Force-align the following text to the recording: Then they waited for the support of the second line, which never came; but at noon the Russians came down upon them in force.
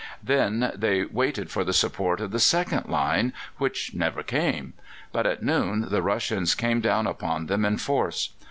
Then 0.23 0.71
they 0.75 1.05
waited 1.05 1.51
for 1.51 1.63
the 1.63 1.73
support 1.73 2.21
of 2.21 2.31
the 2.31 2.39
second 2.39 2.87
line, 2.89 3.33
which 3.59 3.93
never 3.93 4.23
came; 4.23 4.73
but 5.11 5.27
at 5.27 5.43
noon 5.43 5.89
the 5.91 6.01
Russians 6.01 6.55
came 6.55 6.81
down 6.81 7.05
upon 7.05 7.45
them 7.45 7.63
in 7.65 7.77
force. 7.77 8.29